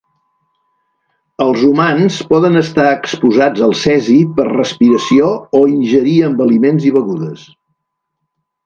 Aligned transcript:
Els 1.45 1.65
humans 1.67 2.17
poden 2.31 2.61
estar 2.63 2.87
exposats 2.93 3.67
al 3.69 3.77
cesi 3.83 4.19
per 4.41 4.49
respiració 4.51 5.31
o 5.63 5.67
ingerir 5.77 6.19
amb 6.31 6.47
aliments 6.49 6.91
i 6.91 6.97
begudes. 7.01 7.51